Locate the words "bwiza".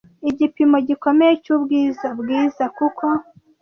2.19-2.63